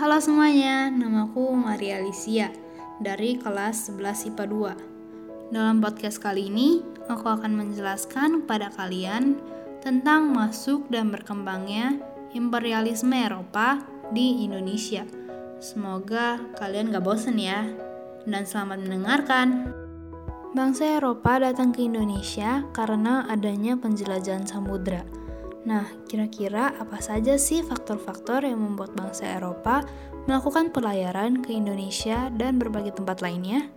[0.00, 2.48] Halo semuanya, namaku Maria Alicia
[3.04, 4.72] dari kelas 11 IPA
[5.52, 5.52] 2.
[5.52, 9.36] Dalam podcast kali ini, aku akan menjelaskan kepada kalian
[9.84, 12.00] tentang masuk dan berkembangnya
[12.32, 15.04] imperialisme Eropa di Indonesia.
[15.60, 17.68] Semoga kalian gak bosen ya,
[18.24, 19.68] dan selamat mendengarkan.
[20.56, 25.04] Bangsa Eropa datang ke Indonesia karena adanya penjelajahan samudra–
[25.60, 29.84] Nah, kira-kira apa saja sih faktor-faktor yang membuat bangsa Eropa
[30.24, 33.68] melakukan pelayaran ke Indonesia dan berbagai tempat lainnya?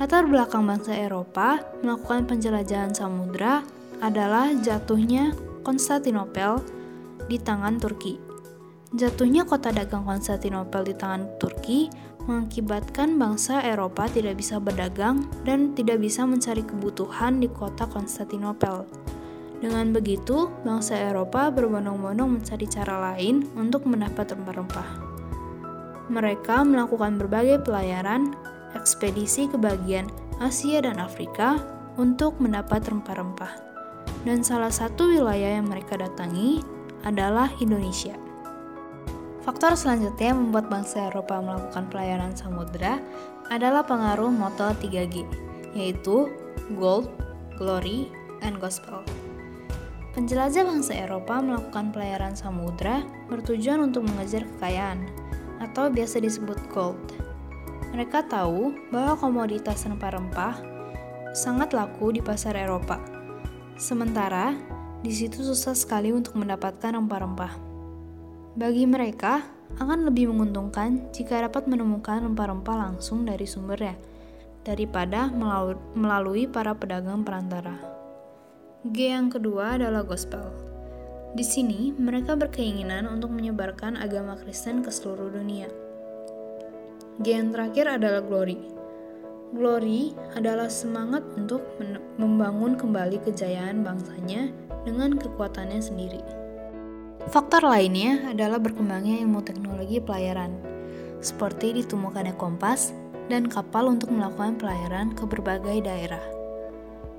[0.00, 3.62] Latar belakang bangsa Eropa melakukan penjelajahan samudra
[4.02, 6.60] adalah jatuhnya Konstantinopel
[7.30, 8.18] di tangan Turki.
[8.94, 11.88] Jatuhnya kota dagang Konstantinopel di tangan Turki
[12.24, 18.88] mengakibatkan bangsa Eropa tidak bisa berdagang dan tidak bisa mencari kebutuhan di kota Konstantinopel.
[19.62, 24.88] Dengan begitu, bangsa Eropa berbondong-bondong mencari cara lain untuk mendapat rempah-rempah.
[26.10, 28.34] Mereka melakukan berbagai pelayaran,
[28.74, 30.10] ekspedisi ke bagian
[30.42, 31.62] Asia dan Afrika
[31.94, 33.52] untuk mendapat rempah-rempah.
[34.26, 36.60] Dan salah satu wilayah yang mereka datangi
[37.04, 38.16] adalah Indonesia.
[39.44, 42.96] Faktor selanjutnya yang membuat bangsa Eropa melakukan pelayaran samudera
[43.52, 45.20] adalah pengaruh moto 3G,
[45.76, 46.32] yaitu
[46.80, 47.12] Gold,
[47.60, 48.08] Glory,
[48.40, 49.04] and Gospel.
[50.14, 55.10] Penjelajah bangsa Eropa melakukan pelayaran samudra bertujuan untuk mengejar kekayaan,
[55.58, 57.02] atau biasa disebut gold.
[57.90, 60.62] Mereka tahu bahwa komoditas rempah-rempah
[61.34, 63.02] sangat laku di pasar Eropa.
[63.74, 64.54] Sementara,
[65.02, 67.58] di situ susah sekali untuk mendapatkan rempah-rempah.
[68.54, 69.42] Bagi mereka,
[69.82, 73.98] akan lebih menguntungkan jika dapat menemukan rempah-rempah langsung dari sumbernya,
[74.62, 75.26] daripada
[75.98, 78.03] melalui para pedagang perantara.
[78.84, 80.44] G yang kedua adalah gospel.
[81.32, 85.72] Di sini, mereka berkeinginan untuk menyebarkan agama Kristen ke seluruh dunia.
[87.24, 88.60] G yang terakhir adalah glory.
[89.56, 91.64] Glory adalah semangat untuk
[92.20, 94.52] membangun kembali kejayaan bangsanya
[94.84, 96.20] dengan kekuatannya sendiri.
[97.32, 100.60] Faktor lainnya adalah berkembangnya ilmu teknologi pelayaran,
[101.24, 102.92] seperti ditemukannya kompas
[103.32, 106.43] dan kapal untuk melakukan pelayaran ke berbagai daerah.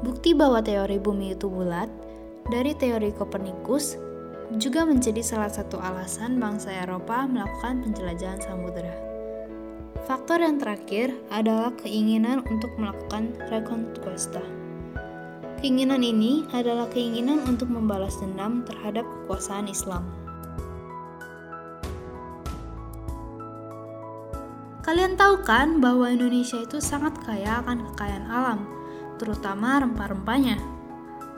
[0.00, 1.92] Bukti bahwa teori bumi itu bulat
[2.48, 4.00] dari teori Kopernikus
[4.56, 8.96] juga menjadi salah satu alasan bangsa Eropa melakukan penjelajahan samudera.
[10.08, 14.42] Faktor yang terakhir adalah keinginan untuk melakukan reconquista.
[15.60, 20.08] Keinginan ini adalah keinginan untuk membalas dendam terhadap kekuasaan Islam.
[24.80, 28.79] Kalian tahu kan bahwa Indonesia itu sangat kaya akan kekayaan alam,
[29.20, 30.56] terutama rempah-rempahnya.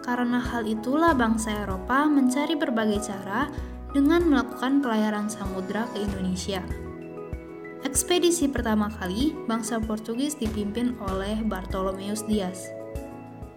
[0.07, 3.51] Karena hal itulah bangsa Eropa mencari berbagai cara
[3.91, 6.63] dengan melakukan pelayaran samudra ke Indonesia.
[7.83, 12.71] Ekspedisi pertama kali bangsa Portugis dipimpin oleh Bartolomeus Dias.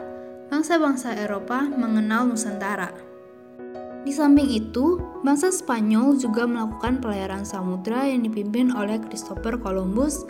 [0.48, 2.96] bangsa-bangsa Eropa mengenal Nusantara.
[4.08, 4.96] Di samping itu,
[5.28, 10.24] bangsa Spanyol juga melakukan pelayaran samudra yang dipimpin oleh Christopher Columbus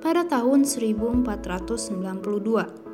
[0.00, 2.86] pada tahun 1492.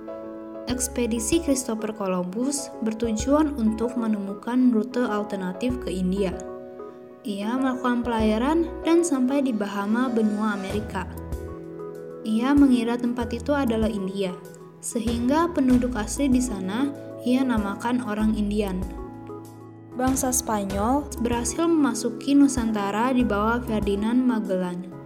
[0.70, 6.30] Ekspedisi Christopher Columbus bertujuan untuk menemukan rute alternatif ke India.
[7.26, 11.06] Ia melakukan pelayaran dan sampai di Bahama, benua Amerika.
[12.22, 14.30] Ia mengira tempat itu adalah India,
[14.78, 16.94] sehingga penduduk asli di sana
[17.26, 18.78] ia namakan orang Indian.
[19.98, 25.01] Bangsa Spanyol berhasil memasuki Nusantara di bawah Ferdinand Magellan.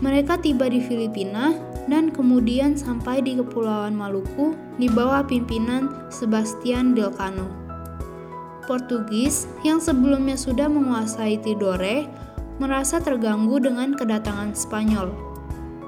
[0.00, 1.52] Mereka tiba di Filipina
[1.84, 7.44] dan kemudian sampai di Kepulauan Maluku di bawah pimpinan Sebastian Delcano.
[8.64, 12.08] Portugis yang sebelumnya sudah menguasai Tidore
[12.56, 15.12] merasa terganggu dengan kedatangan Spanyol.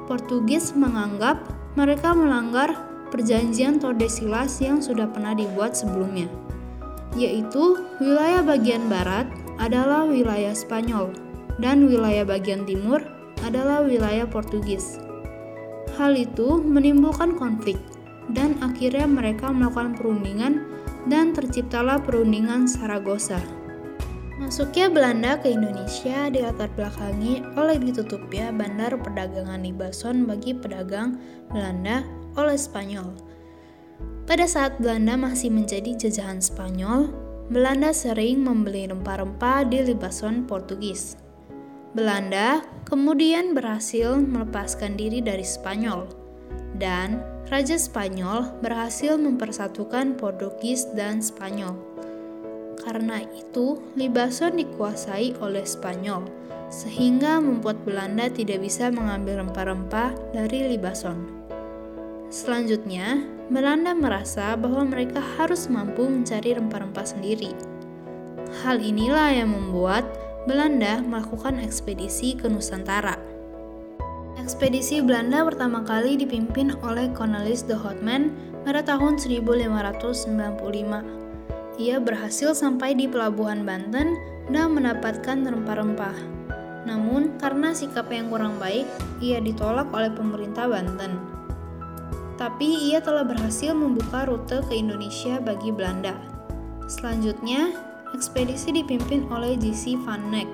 [0.04, 1.40] Portugis menganggap
[1.72, 2.76] mereka melanggar
[3.08, 6.28] perjanjian Tordesillas yang sudah pernah dibuat sebelumnya,
[7.16, 9.24] yaitu wilayah bagian barat
[9.56, 11.16] adalah wilayah Spanyol
[11.60, 13.00] dan wilayah bagian timur
[13.42, 14.98] adalah wilayah Portugis.
[15.98, 17.76] Hal itu menimbulkan konflik
[18.32, 20.64] dan akhirnya mereka melakukan perundingan
[21.10, 23.42] dan terciptalah perundingan Saragossa.
[24.42, 31.14] Masuknya Belanda ke Indonesia dilatar belakangi oleh ditutupnya bandar perdagangan Libason bagi pedagang
[31.52, 32.02] Belanda
[32.34, 33.14] oleh Spanyol.
[34.26, 37.10] Pada saat Belanda masih menjadi jajahan Spanyol,
[37.54, 41.14] Belanda sering membeli rempah-rempah di Libason Portugis.
[41.92, 46.08] Belanda kemudian berhasil melepaskan diri dari Spanyol,
[46.80, 47.20] dan
[47.52, 51.76] Raja Spanyol berhasil mempersatukan Portugis dan Spanyol.
[52.80, 56.24] Karena itu, Libason dikuasai oleh Spanyol,
[56.72, 61.28] sehingga membuat Belanda tidak bisa mengambil rempah-rempah dari Libason.
[62.32, 63.20] Selanjutnya,
[63.52, 67.52] Belanda merasa bahwa mereka harus mampu mencari rempah-rempah sendiri.
[68.64, 70.08] Hal inilah yang membuat
[70.42, 73.14] Belanda melakukan ekspedisi ke Nusantara.
[74.42, 78.34] Ekspedisi Belanda pertama kali dipimpin oleh Cornelis de Houtman
[78.66, 81.78] pada tahun 1595.
[81.78, 84.18] Ia berhasil sampai di pelabuhan Banten
[84.50, 86.18] dan mendapatkan rempah-rempah.
[86.90, 88.90] Namun, karena sikap yang kurang baik,
[89.22, 91.22] ia ditolak oleh pemerintah Banten.
[92.34, 96.18] Tapi ia telah berhasil membuka rute ke Indonesia bagi Belanda.
[96.90, 99.96] Selanjutnya, ekspedisi dipimpin oleh J.C.
[100.04, 100.48] van Neck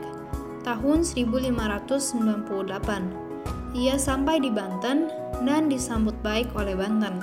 [0.62, 3.28] tahun 1598
[3.76, 5.12] ia sampai di Banten
[5.44, 7.20] dan disambut baik oleh Banten,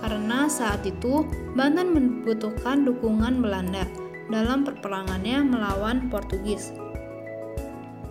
[0.00, 3.84] karena saat itu Banten membutuhkan dukungan Belanda
[4.32, 6.72] dalam perperangannya melawan Portugis.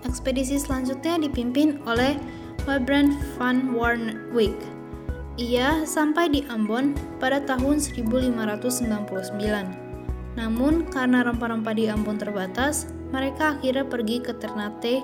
[0.06, 2.22] Ekspedisi selanjutnya dipimpin oleh
[2.70, 4.54] Wybrandt van Warnwyk.
[5.42, 9.81] Ia sampai di Ambon pada tahun 1599.
[10.40, 15.04] Namun, karena rempah-rempah di Ambon terbatas, mereka akhirnya pergi ke Ternate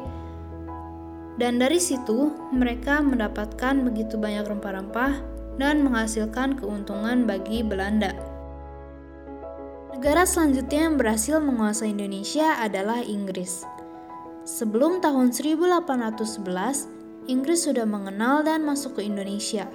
[1.37, 5.21] dan dari situ, mereka mendapatkan begitu banyak rempah-rempah
[5.61, 8.09] dan menghasilkan keuntungan bagi Belanda.
[9.93, 13.61] Negara selanjutnya yang berhasil menguasai Indonesia adalah Inggris.
[14.49, 19.69] Sebelum tahun 1811, Inggris sudah mengenal dan masuk ke Indonesia.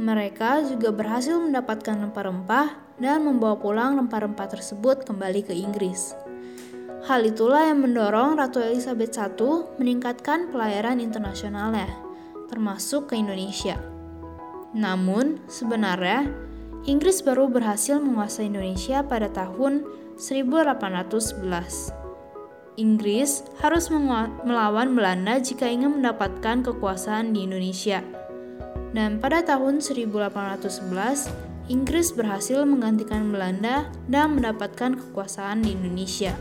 [0.00, 6.14] Mereka juga berhasil mendapatkan rempah-rempah dan membawa pulang rempah-rempah tersebut kembali ke Inggris.
[7.06, 9.30] Hal itulah yang mendorong Ratu Elizabeth I
[9.78, 11.88] meningkatkan pelayaran internasionalnya,
[12.50, 13.78] termasuk ke Indonesia.
[14.74, 16.28] Namun, sebenarnya
[16.84, 19.86] Inggris baru berhasil menguasai Indonesia pada tahun
[20.18, 21.94] 1811.
[22.78, 28.02] Inggris harus melawan Belanda jika ingin mendapatkan kekuasaan di Indonesia.
[28.94, 36.32] Dan pada tahun 1811, Inggris berhasil menggantikan Belanda dan mendapatkan kekuasaan di Indonesia.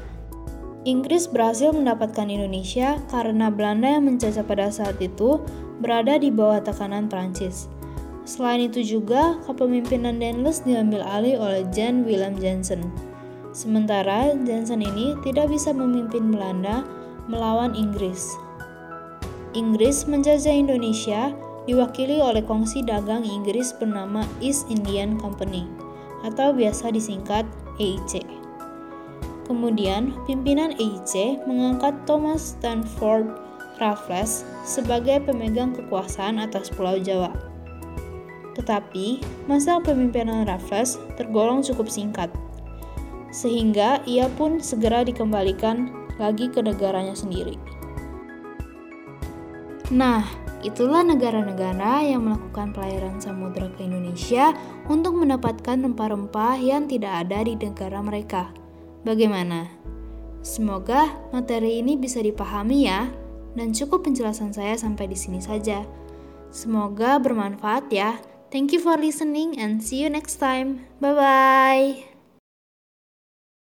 [0.88, 5.44] Inggris berhasil mendapatkan Indonesia karena Belanda yang menjajah pada saat itu
[5.84, 7.68] berada di bawah tekanan Prancis.
[8.24, 12.88] Selain itu juga, kepemimpinan Danellis diambil alih oleh Jan Willem Jansen.
[13.52, 16.88] Sementara Jansen ini tidak bisa memimpin Belanda
[17.28, 18.32] melawan Inggris.
[19.52, 21.36] Inggris menjajah Indonesia
[21.68, 25.68] diwakili oleh kongsi dagang Inggris bernama East Indian Company
[26.24, 27.44] atau biasa disingkat
[27.78, 28.24] EIC.
[29.46, 33.32] Kemudian, pimpinan EIC mengangkat Thomas Stanford
[33.78, 37.32] Raffles sebagai pemegang kekuasaan atas Pulau Jawa.
[38.58, 42.34] Tetapi, masa kepemimpinan Raffles tergolong cukup singkat,
[43.30, 47.56] sehingga ia pun segera dikembalikan lagi ke negaranya sendiri.
[49.94, 50.26] Nah,
[50.66, 54.54] itulah negara-negara yang melakukan pelayaran samudera ke Indonesia
[54.90, 58.50] untuk mendapatkan rempah-rempah yang tidak ada di negara mereka.
[59.06, 59.70] Bagaimana?
[60.42, 63.12] Semoga materi ini bisa dipahami ya,
[63.58, 65.84] dan cukup penjelasan saya sampai di sini saja.
[66.54, 68.18] Semoga bermanfaat ya.
[68.48, 70.88] Thank you for listening and see you next time.
[71.04, 72.17] Bye bye.